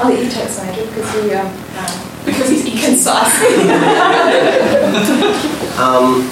[0.00, 1.92] I'll let you take some, because you, um, um,
[2.26, 3.36] Because he's concise.
[5.80, 6.28] Um,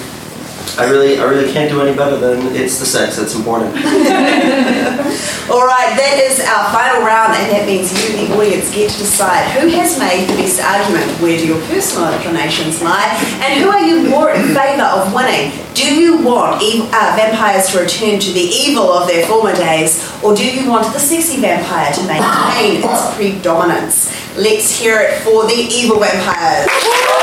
[0.79, 3.75] I really, I really can't do any better than it's the sex that's important.
[5.51, 8.99] All right, that is our final round, and that means you, the audience, get to
[8.99, 13.11] decide who has made the best argument, where do your personal inclinations lie,
[13.43, 15.51] and who are you more in favour of winning?
[15.75, 19.99] Do you want ev- uh, vampires to return to the evil of their former days,
[20.23, 24.15] or do you want the sexy vampire to maintain its predominance?
[24.39, 26.71] Let's hear it for the evil vampires.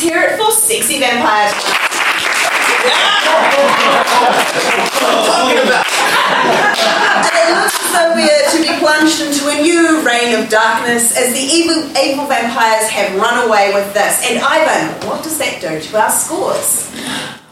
[0.00, 0.36] hear
[0.80, 1.52] it for sexy vampires.
[5.26, 5.86] Talking about.
[7.22, 10.48] And it looks as though we are to be plunged into a new reign of
[10.48, 14.30] darkness as the evil, evil vampires have run away with this.
[14.30, 16.90] And Ivan, what does that do to our scores?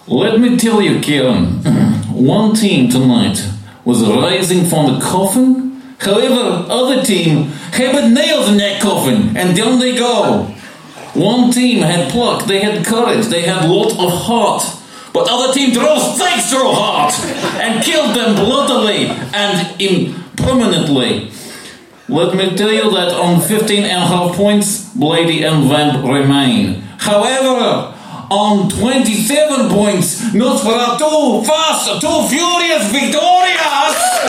[0.07, 1.63] Let me tell you, Kieran,
[2.13, 3.47] one team tonight
[3.85, 5.81] was rising from the coffin.
[5.99, 10.55] However, other team had nails in that coffin, and down they go.
[11.19, 14.63] One team had pluck, they had courage, they had lot of heart.
[15.13, 17.13] But other team drove stakes through heart
[17.61, 21.33] and killed them bloodily and impermanently.
[22.09, 26.83] Let me tell you that on 15 and a half points, Blady and Vamp remain.
[26.99, 27.93] However,
[28.31, 34.28] on 27 points, Nosferatu fast, too furious, victorious!